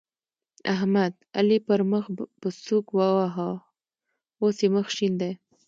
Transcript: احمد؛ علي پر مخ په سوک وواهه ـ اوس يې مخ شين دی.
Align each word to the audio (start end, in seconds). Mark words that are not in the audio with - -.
احمد؛ 0.73 1.13
علي 1.37 1.57
پر 1.67 1.79
مخ 1.91 2.05
په 2.41 2.47
سوک 2.63 2.85
وواهه 2.97 3.49
ـ 3.57 3.61
اوس 4.41 4.57
يې 4.63 4.69
مخ 4.75 4.87
شين 4.95 5.13
دی. 5.21 5.31